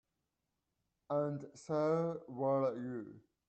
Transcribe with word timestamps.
And 1.11 1.45
so 1.53 2.21
will 2.27 2.73
you. 2.75 3.21